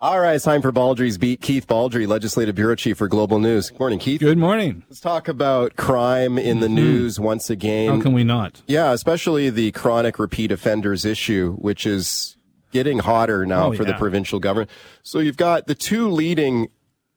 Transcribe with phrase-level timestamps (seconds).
[0.00, 1.40] All right, it's time for Baldrey's Beat.
[1.40, 3.70] Keith Baldrey, Legislative Bureau Chief for Global News.
[3.70, 4.20] Good morning, Keith.
[4.20, 4.84] Good morning.
[4.88, 7.96] Let's talk about crime in the news once again.
[7.96, 8.62] How can we not?
[8.68, 12.36] Yeah, especially the chronic repeat offenders issue, which is
[12.70, 14.70] getting hotter now Oh, for the provincial government.
[15.02, 16.68] So you've got the two leading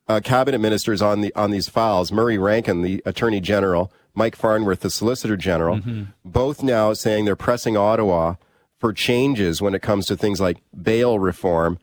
[0.07, 4.79] uh, cabinet ministers on the on these files: Murray Rankin, the Attorney General, Mike Farnworth,
[4.79, 6.03] the Solicitor General, Mm-hmm.
[6.25, 8.35] both now saying they're pressing Ottawa
[8.79, 11.77] for changes when it comes to things like bail reform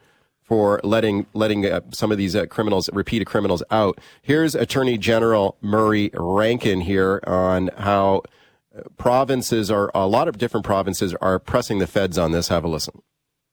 [0.49, 4.01] for letting letting uh, some of these uh, criminals, repeated criminals, out.
[4.23, 8.23] Here's Attorney General Murray Rankin here on how
[8.77, 12.49] uh, provinces are a lot of different provinces are pressing the feds on this.
[12.49, 13.03] Have a listen.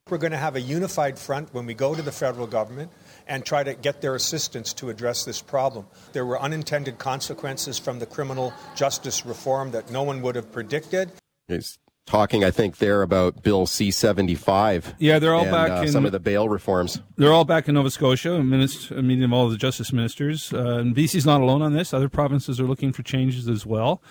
[0.09, 2.91] We're going to have a unified front when we go to the federal government
[3.27, 5.87] and try to get their assistance to address this problem.
[6.13, 11.11] There were unintended consequences from the criminal justice reform that no one would have predicted.
[11.47, 14.95] He's talking, I think, there about Bill C seventy five.
[14.99, 17.01] Yeah, they're all and, back uh, in some of the bail reforms.
[17.17, 18.33] they're all back in Nova Scotia.
[18.33, 20.53] A, minist- a meeting of all the justice ministers.
[20.53, 21.93] Uh, and BC's not alone on this.
[21.93, 24.01] Other provinces are looking for changes as well.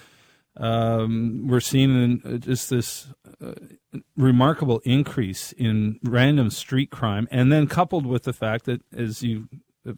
[0.57, 3.09] Um, we're seeing uh, just this
[3.43, 3.55] uh,
[4.17, 9.49] remarkable increase in random street crime, and then coupled with the fact that, as you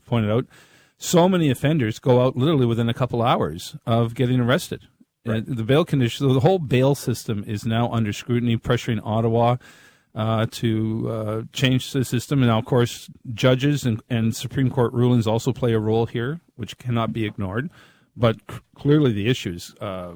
[0.07, 0.47] pointed out,
[0.99, 4.89] so many offenders go out literally within a couple hours of getting arrested.
[5.29, 9.57] Uh, the bail condition, the whole bail system is now under scrutiny, pressuring Ottawa
[10.15, 12.41] uh, to uh, change the system.
[12.41, 16.41] And now, of course, judges and, and Supreme Court rulings also play a role here,
[16.55, 17.71] which cannot be ignored.
[18.17, 20.13] But c- clearly, the issues uh,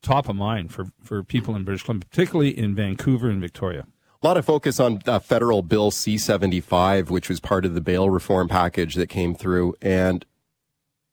[0.00, 3.86] top of mind for, for people in British Columbia, particularly in Vancouver and Victoria.
[4.22, 7.74] A lot of focus on uh, federal bill C seventy five, which was part of
[7.74, 10.24] the bail reform package that came through, and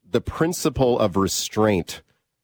[0.07, 2.01] the principle of restraint,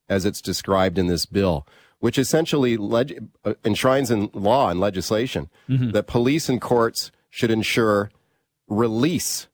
[0.09, 1.67] as it's described in this bill,
[1.99, 8.11] which essentially leg- uh, enshrines in law and legislation that police and courts should ensure
[8.67, 9.47] release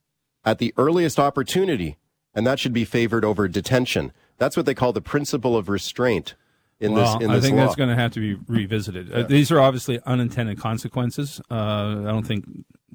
[0.44, 1.98] at the earliest opportunity,
[2.34, 4.12] and that should be favored over detention.
[4.38, 6.34] That's what they call the principle of restraint
[6.80, 7.64] in well, this in I this think law.
[7.64, 9.12] that's going to have to be revisited.
[9.12, 11.40] Uh, these are obviously unintended consequences.
[11.50, 12.44] Uh, I don't think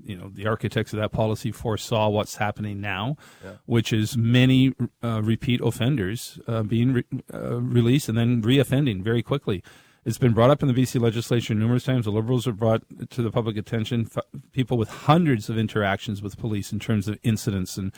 [0.07, 3.17] you know the architects of that policy foresaw what's happening now,
[3.65, 4.73] which is many
[5.03, 7.03] uh, repeat offenders uh, being re-
[7.33, 9.63] uh, released and then reoffending very quickly.
[10.05, 12.05] It's been brought up in the BC legislature numerous times.
[12.05, 14.23] The Liberals have brought to the public attention f-
[14.53, 17.91] people with hundreds of interactions with police in terms of incidents and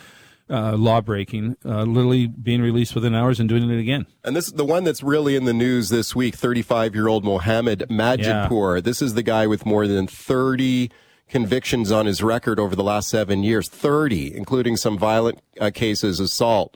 [0.50, 4.08] uh, law breaking, uh, literally being released within hours and doing it again.
[4.24, 7.24] And this is the one that's really in the news this week 35 year old
[7.24, 8.84] Mohammed Majidpour.
[8.84, 10.90] This is the guy with more than 30
[11.30, 16.20] convictions on his record over the last seven years 30, including some violent uh, cases,
[16.20, 16.76] assault.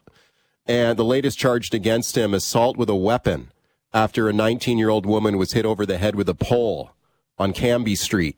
[0.66, 3.52] And the latest charged against him assault with a weapon
[3.94, 6.91] after a 19 year old woman was hit over the head with a pole
[7.38, 8.38] on Cambie Street.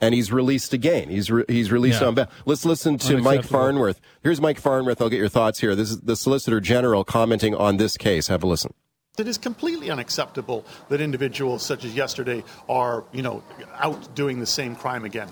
[0.00, 1.08] And he's released again.
[1.08, 2.08] He's re- he's released Yeah.
[2.08, 2.28] on bail.
[2.44, 4.00] Let's listen to Mike Farnworth.
[4.22, 5.00] Here's Mike Farnworth.
[5.00, 5.74] I'll get your thoughts here.
[5.74, 8.26] This is the Solicitor General commenting on this case.
[8.28, 8.74] Have a listen.
[9.16, 13.42] It is completely unacceptable that individuals such as yesterday are, you know,
[13.78, 15.28] out doing the same crime again.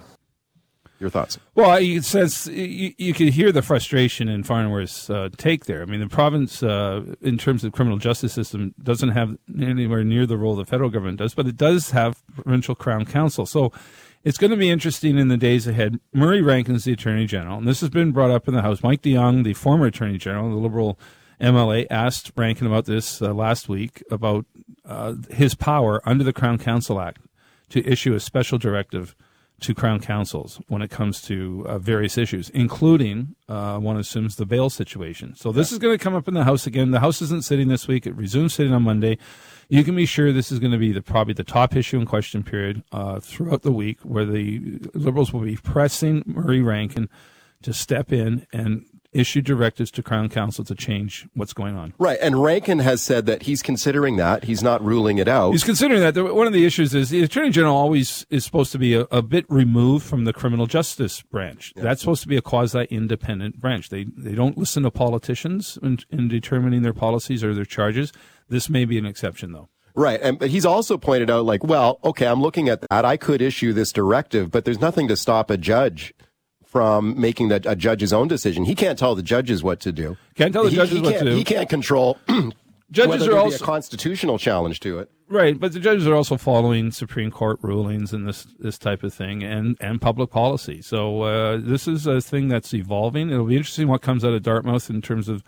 [1.03, 1.37] Your thoughts?
[1.57, 5.83] Well, it says you, you hear the frustration in Farnworth's uh, take there.
[5.83, 10.27] I mean, the province, uh, in terms of criminal justice system, doesn't have anywhere near
[10.27, 13.47] the role the federal government does, but it does have provincial crown counsel.
[13.47, 13.73] So
[14.23, 15.99] it's going to be interesting in the days ahead.
[16.13, 18.85] Murray Rankin's the attorney general, and this has been brought up in the House.
[18.85, 21.01] Mike de Jong, the former attorney general, the liberal
[21.41, 24.47] MLA, asked Rankin about this uh, last week about
[24.85, 27.23] uh, his power under the Crown Counsel Act
[27.71, 29.17] to issue a special directive
[29.63, 34.47] to crown counsels when it comes to uh, various issues, including uh, one assumes the
[34.47, 35.35] bail situation.
[35.37, 36.91] So this is going to come up in the House again.
[36.91, 39.19] The House isn't sitting this week; it resumes sitting on Monday.
[39.69, 42.07] You can be sure this is going to be the probably the top issue in
[42.07, 47.09] question period uh, throughout the week, where the Liberals will be pressing Murray Rankin
[47.63, 51.95] to step in and issue directives to Crown Counsel to change what's going on.
[51.99, 52.19] Right.
[52.21, 54.45] And Rankin has said that he's considering that.
[54.45, 55.53] He's not ruling it out.
[55.53, 56.35] He's considering that.
[56.35, 59.23] One of the issues is the Attorney General always is supposed to be a, a
[59.23, 61.73] bit removed from the criminal justice branch.
[61.77, 63.91] That's supposed to be a quasi-independent branch.
[63.91, 68.13] They they don't listen to politicians in, in determining their policies or their charges.
[68.49, 69.69] This may be an exception, though.
[69.95, 70.21] Right.
[70.23, 73.05] And but he's also pointed out, like, well, okay, I'm looking at that.
[73.05, 76.15] I could issue this directive, but there's nothing to stop a judge
[76.73, 78.65] from making the, a judge's own decision.
[78.65, 80.17] He can't tell the judges what to do.
[80.37, 81.37] Can't tell the He- judges he what to do.
[81.37, 82.19] He can't control
[82.91, 85.11] Judges are also a constitutional challenge to it.
[85.29, 89.15] Right, but the judges are also following Supreme Court rulings and this this type of
[89.15, 90.83] thing, and and public policy.
[90.83, 93.31] So uh, this is a thing that's evolving.
[93.31, 95.43] It'll be interesting what comes out of Dartmouth in terms of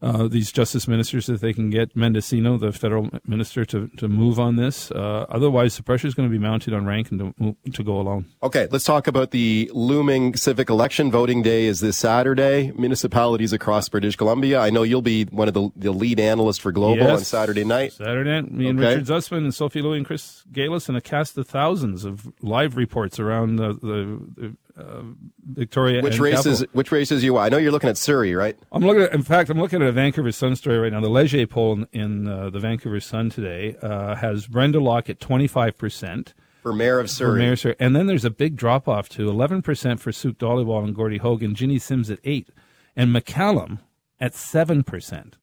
[0.00, 4.38] uh, these justice ministers that they can get Mendicino, the federal minister, to, to move
[4.38, 4.90] on this.
[4.90, 8.26] Uh, otherwise, the pressure is going to be mounted on Rankin to, to go alone.
[8.42, 11.10] Okay, let's talk about the looming civic election.
[11.10, 12.72] Voting day is this Saturday.
[12.76, 14.60] Municipalities across British Columbia.
[14.60, 17.18] I know you'll be one of the, the lead analysts for Global Yes.
[17.18, 17.92] on Saturday night.
[17.92, 18.96] Saturday night, me and Okay.
[18.96, 22.76] Richard Zussman and Sophie Lui and Chris Gailus and a cast of thousands of live
[22.76, 25.02] reports around the, the uh,
[25.44, 26.60] Victoria Which races?
[26.60, 26.72] capital.
[26.72, 27.36] Which races you?
[27.36, 28.56] I know you're looking at Surrey, right?
[28.72, 31.00] I'm looking at, in fact, I'm looking at a Vancouver Sun story right now.
[31.00, 35.18] The Leger poll in, in uh, the Vancouver Sun today uh, has Brenda Locke at
[35.18, 36.32] 25%
[36.62, 37.38] For mayor of for Surrey.
[37.40, 37.76] Mayor Surrey.
[37.80, 39.64] And then there's a big drop off to 11%
[40.00, 42.48] for Sukh Dhaliwal and Gordy Hogan, Jinny Sims at 8
[42.96, 43.78] and McCallum
[44.20, 45.34] at 7%.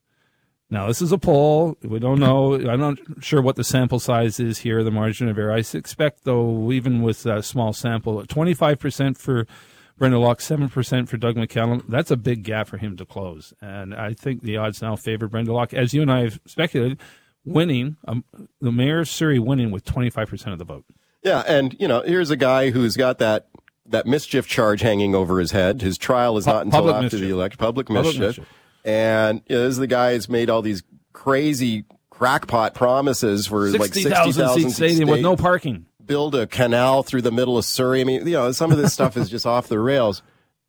[0.75, 1.77] Now, this is a poll.
[1.83, 2.55] We don't know.
[2.55, 5.53] I'm not sure what the sample size is here, the margin of error.
[5.53, 9.47] I expect, though, even with a small sample, 25% for
[9.97, 11.85] Brenda Locke, 7% for Doug McCallum.
[11.87, 13.53] That's a big gap for him to close.
[13.61, 16.99] And I think the odds now favor Brenda Locke, as you and I have speculated,
[17.45, 18.25] winning, um,
[18.59, 20.83] the mayor of Surrey winning with 25% of the vote.
[21.23, 23.47] Yeah, and you know, here's a guy who's got that
[23.85, 25.81] that mischief charge hanging over his head.
[25.81, 27.21] His trial is Pu- not until public after mischief.
[27.21, 27.57] the election.
[27.59, 28.19] Public Public mischief.
[28.21, 28.47] mischief.
[28.85, 33.67] And you know, this is the guy who's made all these crazy crackpot promises for
[33.71, 35.85] like 60,000 60,000 seat stadium with no parking.
[36.05, 38.01] build a canal through the middle of Surrey.
[38.01, 40.21] I mean, you know, some of this stuff is just off the rails.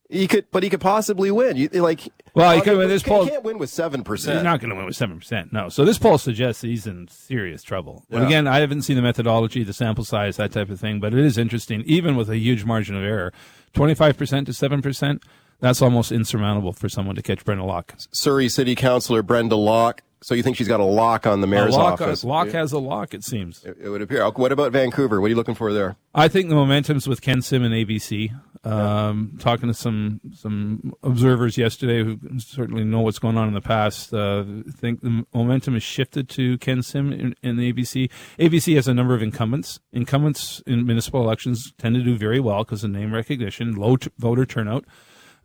[0.08, 1.56] He could, but he could possibly win.
[1.56, 2.00] You like,
[2.32, 2.88] Well, he could win.
[2.88, 4.36] This he poll- can't win with seven percent.
[4.38, 5.52] He's not going to win with seven percent.
[5.52, 5.68] No.
[5.68, 8.04] So this poll suggests he's in serious trouble.
[8.08, 11.00] But again, I haven't seen the methodology, the sample size, that type of thing.
[11.00, 13.32] But it is interesting, even with a huge margin of error,
[13.74, 15.24] twenty-five percent to seven percent.
[15.61, 17.94] That's almost insurmountable for someone to catch Brenda Locke.
[18.12, 20.03] Surrey City Councilor Brenda Locke.
[20.23, 22.25] So you think she's got a lock on the A mayor's Locke, office?
[22.25, 23.14] Locke has a lock.
[23.14, 23.62] It seems.
[23.64, 24.29] It, it would appear.
[24.31, 25.20] What about Vancouver?
[25.20, 25.97] What are you looking for there?
[26.14, 28.31] I think the momentum's with Ken Sim and ABC.
[28.64, 33.61] Um, Talking to some some observers yesterday who certainly know what's going on in the
[33.61, 34.43] past, uh,
[34.73, 38.11] think the momentum has shifted to Ken Sim and, in the ABC.
[38.38, 39.79] ABC has a number of incumbents.
[39.93, 44.11] Incumbents in municipal elections tend to do very well because of name recognition, low t-
[44.19, 44.85] voter turnout.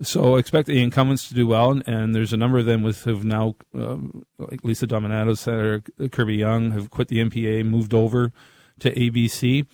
[0.01, 3.23] So expect the incumbents to do well, and, there's a number of them with who've
[3.23, 8.31] now, um, like Lisa Dominato, Senator Kirby-Yung, have quit the NPA, moved over
[8.79, 9.67] to ABC.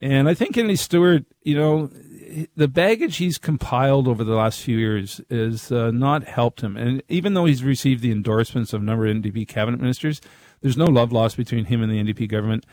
[0.00, 1.90] And I think Kennedy Stewart, you know,
[2.56, 6.76] the baggage he's compiled over the last few years has uh, not helped him.
[6.76, 10.20] And even though he's received the endorsements of a number of NDP cabinet ministers,
[10.60, 12.64] there's no love lost between him and the NDP government.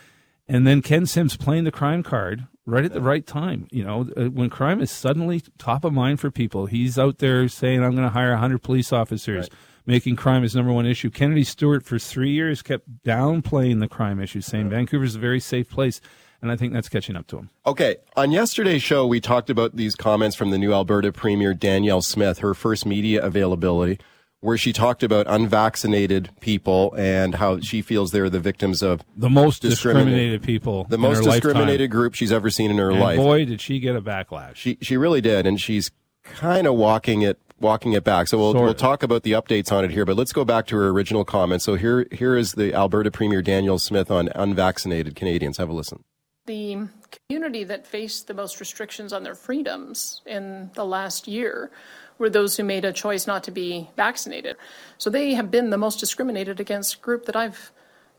[0.48, 3.68] And then Ken Sim's playing the crime card right at the right time.
[3.72, 7.48] You know, uh, when crime is suddenly top of mind for people, he's out there
[7.48, 9.50] saying, I'm going to hire 100 police officers,
[9.86, 11.10] making crime his number one issue.
[11.10, 15.70] Kennedy Stewart, for three years, kept downplaying the crime issue, saying Vancouver's a very safe
[15.70, 16.02] place.
[16.42, 17.50] And I think that's catching up to him.
[17.66, 22.04] Okay, on yesterday's show, we talked about these comments from the new Alberta Premier Danielle
[22.04, 24.00] Smith, her first media availability,
[24.46, 29.30] where she talked about unvaccinated people and how she feels they're the victims of The
[29.30, 30.86] most Discriminate- discriminated people.
[30.90, 31.50] the in most her lifetime.
[31.54, 33.18] discriminated group she's ever seen in her And life.
[33.18, 34.56] boy, did she get a backlash.
[34.56, 35.92] She she really did, and she's
[36.24, 38.28] kind of walking it walking it back.
[38.28, 38.78] So we'll Sort we'll of.
[38.78, 41.62] talk about the updates on it here, but let's go back to her original comment.
[41.62, 45.58] So here here is the Alberta Premier Danielle Smith on unvaccinated Canadians.
[45.58, 46.04] Have a listen.
[46.48, 46.88] the
[47.28, 51.72] community that faced the most restrictions on their freedoms in the last year
[52.18, 54.56] were those who made a choice not to be vaccinated.
[54.98, 57.72] So they have been the most discriminated against group that I've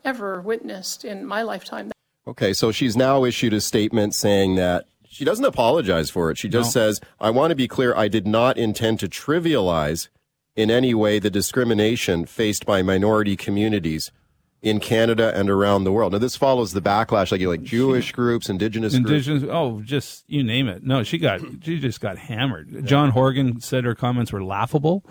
[0.05, 1.91] ever witnessed in my lifetime.
[2.27, 6.37] Okay, so she's now issued a statement saying that she doesn't apologize for it.
[6.37, 10.09] She just says, I want to be clear, I did not intend to trivialize
[10.55, 14.11] in any way the discrimination faced by minority communities
[14.61, 16.13] in Canada and around the world.
[16.13, 19.09] Now, this follows the backlash, like you like Jewish groups, indigenous groups.
[19.27, 20.83] Indigenous, oh, just you name it.
[20.83, 22.85] No, she got she just got hammered.
[22.85, 25.05] John Horgan said her comments were laughable,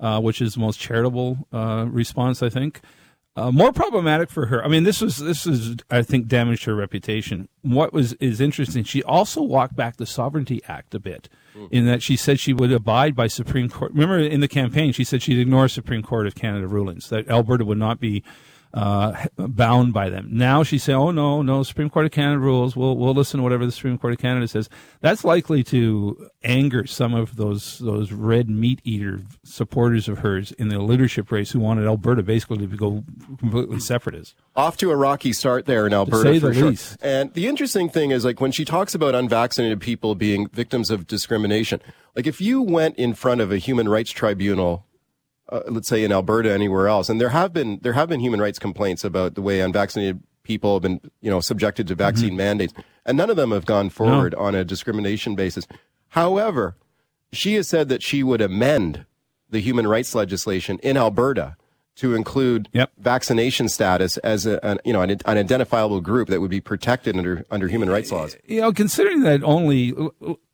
[0.00, 2.80] uh, which is the most charitable uh, response I think.
[3.34, 4.62] Uh, more problematic for her.
[4.62, 7.48] I mean, this was this is I think damaged her reputation.
[7.62, 8.84] What was is interesting.
[8.84, 11.30] She also walked back the Sovereignty Act a bit,
[11.70, 13.92] in that she said she would abide by Supreme Court.
[13.92, 17.64] Remember in the campaign, she said she'd ignore Supreme Court of Canada rulings that Alberta
[17.64, 18.22] would not be
[18.74, 20.28] uh, bound by them.
[20.32, 22.74] Now she said, "Oh no, no, Supreme Court of Canada rules.
[22.74, 24.68] We'll we'll listen to whatever the Supreme Court of Canada says."
[25.00, 30.68] That's likely to anger some of those those red meat eater supporters of hers in
[30.68, 33.04] the leadership race who wanted Alberta basically to go
[33.38, 34.34] completely separatist.
[34.56, 36.70] off to a rocky start there in Alberta say for sure.
[36.70, 36.96] least.
[37.02, 41.06] And the interesting thing is like when she talks about unvaccinated people being victims of
[41.06, 41.80] discrimination,
[42.16, 44.86] like if you went in front of a human rights tribunal,
[45.52, 48.40] uh, let's say in Alberta anywhere else, and there have been there have been human
[48.40, 52.36] rights complaints about the way unvaccinated people have been you know subjected to vaccine Mm-hmm.
[52.38, 52.74] mandates,
[53.06, 55.66] and none of them have gone forward on a discrimination basis.
[56.08, 56.76] However,
[57.32, 59.04] she has said that she would amend
[59.50, 61.56] the human rights legislation in Alberta
[61.94, 62.90] to include Yep.
[62.98, 67.16] vaccination status as a, an, you know an, an identifiable group that would be protected
[67.16, 68.34] under under human rights laws.
[68.46, 69.94] You know, considering that only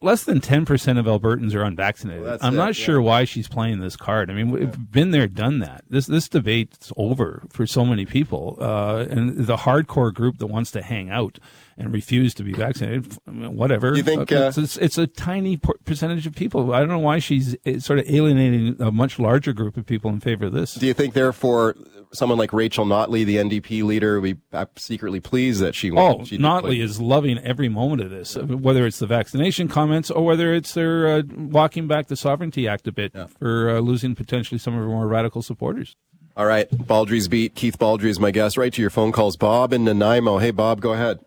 [0.00, 2.84] less than 10% of Albertans are unvaccinated, Well, I'm it, not yeah.
[2.84, 4.30] sure why she's playing this card.
[4.30, 5.84] I mean, we've been there, done that.
[5.90, 8.56] This this debate's over for so many people.
[8.60, 11.38] Uh, and the hardcore group that wants to hang out
[11.76, 13.96] and refuse to be vaccinated, f- I mean, whatever.
[13.96, 16.72] You think, Uh, it's, it's, it's a tiny percentage of people.
[16.74, 20.10] I don't know why she's uh, sort of alienating a much larger group of people
[20.10, 20.74] in favor of this.
[20.74, 21.76] Do you think, therefore,
[22.12, 25.90] someone like Rachel Notley, the NDP leader, would be secretly pleased that she?
[25.90, 30.10] Oh, she Notley play- is loving every moment of this, whether it's the vaccination comments
[30.10, 34.14] or whether it's their uh, walking back the Sovereignty Act a bit for uh, losing
[34.14, 35.96] potentially some of her more radical supporters.
[36.36, 37.54] All right, Baldrey's beat.
[37.56, 38.56] Keith Baldrey is my guest.
[38.56, 39.36] Right to your phone calls.
[39.36, 40.38] Bob in Nanaimo.
[40.38, 41.18] Hey, Bob, go ahead.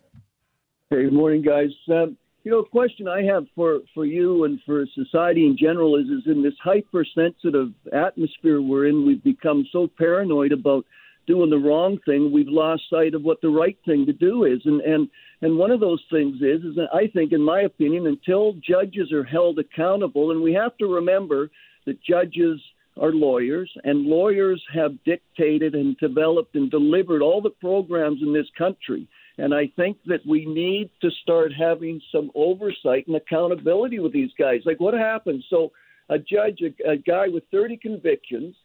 [0.89, 1.69] Hey, good morning, guys.
[1.89, 5.95] Um, you know, a question I have for, for you and for society in general
[5.95, 10.85] is, is in this hypersensitive atmosphere we're in, we've become so paranoid about
[11.27, 14.59] doing the wrong thing, we've lost sight of what the right thing to do is.
[14.65, 15.07] And, and,
[15.41, 19.23] and one of those things is, is I think, in my opinion, until judges are
[19.23, 21.51] held accountable, and we have to remember
[21.85, 22.59] that judges
[22.99, 28.47] are lawyers, and lawyers have dictated and developed and delivered all the programs in this
[28.57, 29.07] country.
[29.37, 34.31] And I think that we need to start having some oversight and accountability with these
[34.37, 34.61] guys.
[34.65, 35.45] Like, what happens?
[35.49, 35.71] So,
[36.09, 38.55] a judge, a, a guy with 30 convictions,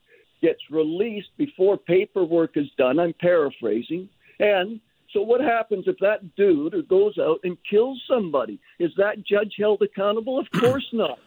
[0.43, 2.99] gets released before paperwork is done.
[2.99, 4.09] I'm paraphrasing.
[4.39, 4.81] And
[5.13, 8.61] so, what happens if that dude goes out and kills somebody?
[8.79, 10.39] Is that judge held accountable?
[10.39, 11.19] Of course not.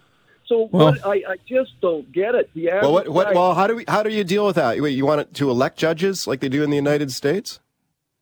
[0.48, 2.50] So, Well- what, I, I just don't get it.
[2.53, 4.79] The Well, what, what, well, how do we, how do you deal with that?
[4.81, 7.60] Wait, you want it to elect judges like they do in the United States?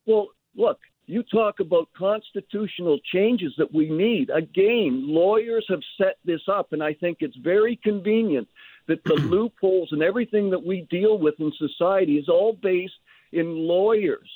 [0.05, 4.29] Well, look, you talk about constitutional changes that we need.
[4.29, 8.47] Again, lawyers have set this up, and I think it's very convenient
[8.87, 12.99] that the loopholes and everything that we deal with in society is all based
[13.31, 14.29] in lawyers.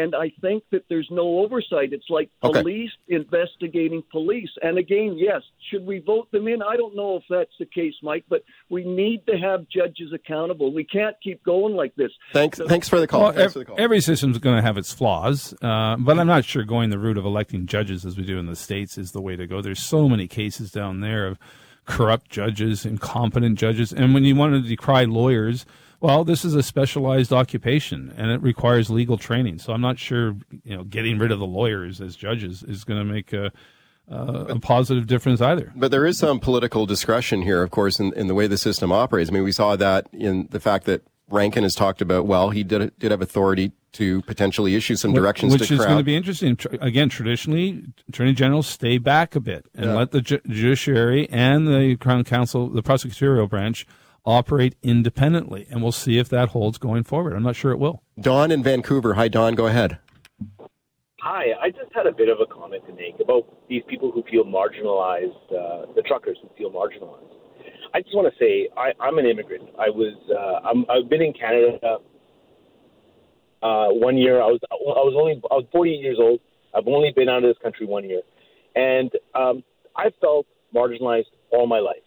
[0.00, 1.92] And I think that there's no oversight.
[1.92, 2.60] It's like Okay.
[2.62, 4.48] police investigating police.
[4.62, 6.62] And again, yes, should we vote them in?
[6.62, 10.72] I don't know if that's the case, Mike, but we need to have judges accountable.
[10.72, 12.12] We can't keep going like this.
[12.32, 13.22] Thanks, thanks for the call.
[13.22, 13.76] Well, thanks ev- for the call.
[13.78, 17.18] every system's going to have its flaws, uh, but I'm not sure going the route
[17.18, 19.60] of electing judges as we do in the states is the way to go.
[19.60, 21.38] There's so many cases down there of
[21.86, 25.64] corrupt judges, incompetent judges, and when you want to decry lawyers,
[26.00, 29.58] well, this is a specialized occupation and it requires legal training.
[29.58, 33.00] So I'm not sure, you know, getting rid of the lawyers as judges is going
[33.00, 33.50] to make a,
[34.10, 35.72] uh, a positive difference either.
[35.74, 38.92] But there is some political discretion here, of course, in, in the way the system
[38.92, 39.30] operates.
[39.30, 42.64] I mean, we saw that in the fact that Rankin has talked about, well, he
[42.64, 46.14] did, did have authority to potentially issue some directions which to is going to be
[46.14, 46.56] interesting.
[46.80, 51.96] Again, traditionally, attorney generals stay back a bit and let the ju- judiciary and the
[51.96, 53.86] Crown Counsel, the prosecutorial branch,
[54.28, 57.32] operate independently, and we'll see if that holds going forward.
[57.32, 58.02] I'm not sure it will.
[58.20, 59.14] Don in Vancouver.
[59.14, 59.54] Hi, Don.
[59.54, 59.98] Go ahead.
[61.20, 64.22] Hi, I just had a bit of a comment to make about these people who
[64.30, 67.32] feel marginalized, uh, the truckers who feel marginalized.
[67.94, 69.70] I just want to say I, I'm an immigrant.
[69.78, 71.98] I was uh, I'm, I've been in Canada
[73.62, 74.40] uh, one year.
[74.42, 76.40] I was I was only I was 48 years old.
[76.74, 78.20] I've only been out of this country one year,
[78.76, 79.64] and um,
[79.96, 82.04] I felt marginalized all my life.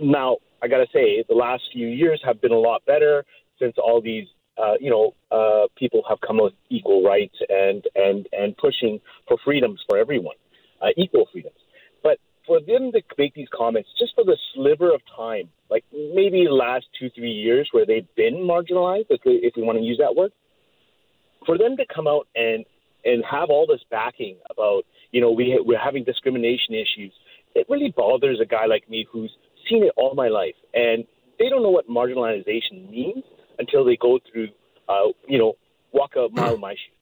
[0.00, 3.24] Now I got to say the last few years have been a lot better
[3.58, 4.26] since all these
[4.58, 9.36] uh, you know uh, people have come with equal rights and and and pushing for
[9.44, 10.36] freedoms for everyone,
[10.80, 11.56] uh, equal freedoms.
[12.02, 16.44] But for them to make these comments just for the sliver of time, like maybe
[16.44, 19.84] the last two three years where they've been marginalized, if we, if we want to
[19.84, 20.32] use that word,
[21.46, 22.64] for them to come out and
[23.04, 27.12] and have all this backing about you know we we're having discrimination issues,
[27.54, 29.32] it really bothers a guy like me who's
[29.68, 31.04] seen it all my life, and
[31.38, 33.24] they don't know what marginalization means
[33.58, 34.48] until they go through,
[34.88, 35.54] uh, you know,
[35.92, 36.92] walk a mile in my shoes.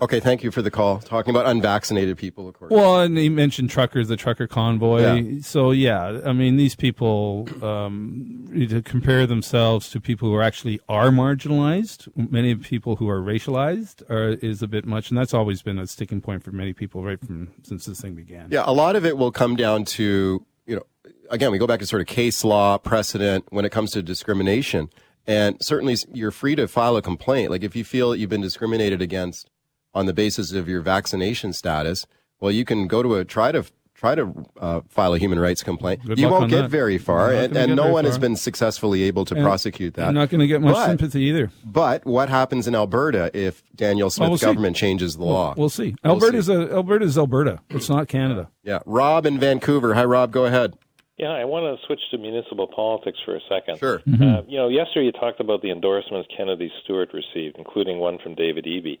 [0.00, 0.98] Okay, thank you for the call.
[0.98, 2.70] Talking about unvaccinated people, of course.
[2.70, 5.02] Well, and he mentioned truckers, the trucker convoy.
[5.02, 5.40] Yeah.
[5.40, 10.80] So yeah, I mean, these people um, to compare themselves to people who are actually
[10.88, 12.08] are marginalized.
[12.16, 15.86] Many people who are racialized are, is a bit much, and that's always been a
[15.86, 18.48] sticking point for many people right from since this thing began.
[18.50, 20.82] Yeah, a lot of it will come down to, you know,
[21.30, 24.90] again, we go back to sort of case law, precedent when it comes to discrimination.
[25.26, 27.50] And certainly you're free to file a complaint.
[27.50, 29.48] Like if you feel that you've been discriminated against
[29.94, 32.06] on the basis of your vaccination status,
[32.40, 33.64] well, you can go to a, try to,
[33.94, 36.04] try to uh, file a human rights complaint.
[36.04, 36.68] Good you won't get that.
[36.70, 37.32] very far.
[37.32, 40.08] And, and no one has been successfully able to And prosecute that.
[40.08, 41.50] I'm not going to get much But- sympathy either.
[41.64, 44.46] But what happens in Alberta if Danielle Smith's we'll see.
[44.46, 45.54] government changes the law?
[45.56, 45.94] We'll see.
[46.04, 46.52] We'll Alberta's see.
[46.54, 47.60] a Alberta's Alberta.
[47.70, 48.50] It's not Canada.
[48.62, 48.80] Yeah.
[48.84, 49.94] Rob in Vancouver.
[49.94, 50.32] Hi, Rob.
[50.32, 50.74] Go ahead.
[51.16, 53.78] Yeah, I want to switch to municipal politics for a second.
[53.78, 54.02] Sure.
[54.06, 58.34] Uh, you know, yesterday you talked about the endorsements Kennedy Stewart received, including one from
[58.34, 58.98] David Eby.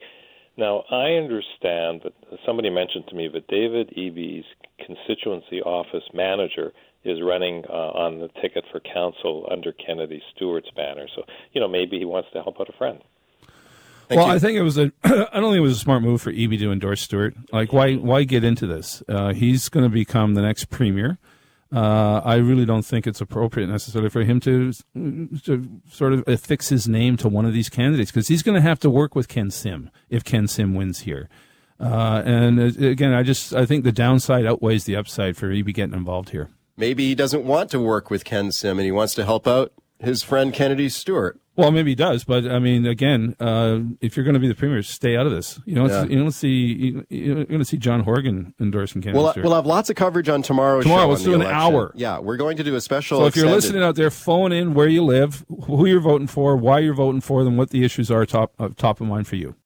[0.56, 2.12] Now, I understand that
[2.46, 4.44] somebody mentioned to me that David Eby's
[4.78, 6.72] constituency office manager
[7.04, 11.06] is running uh, on the ticket for council under Kennedy Stewart's banner.
[11.16, 13.00] So, you know, maybe he wants to help out a friend.
[14.08, 14.34] Thank well, you.
[14.34, 14.92] I think it was a.
[15.04, 17.34] I don't think it was a smart move for Eby to endorse Stewart.
[17.52, 17.94] Like, why?
[17.94, 19.02] Why get into this?
[19.08, 21.18] Uh, he's going to become the next premier.
[21.74, 24.72] Uh, I really don't think it's appropriate necessarily for him to,
[25.44, 28.60] to sort of affix his name to one of these candidates because he's going to
[28.60, 31.28] have to work with Ken Sim if Ken Sim wins here.
[31.80, 35.74] Uh, and uh, again, I just I think the downside outweighs the upside for Eby
[35.74, 36.50] getting involved here.
[36.76, 39.72] Maybe he doesn't want to work with Ken Sim and he wants to help out
[39.98, 41.40] his friend Kennedy Stewart.
[41.56, 44.54] Well, maybe he does, but I mean, again, uh, if you're going to be the
[44.56, 45.60] premier, stay out of this.
[45.64, 46.04] You know, Yeah.
[46.04, 49.64] you don't see you, you're going to see John Horgan endorsing Kennedy We'll, we'll have
[49.66, 51.56] lots of coverage on tomorrow's Tomorrow, on do an election.
[51.56, 51.92] hour.
[51.94, 53.18] Yeah, we're going to do a special.
[53.20, 56.56] So if you're listening out there, phone in where you live, who you're voting for,
[56.56, 59.36] why you're voting for them, what the issues are top uh, top of mind for
[59.36, 59.54] you.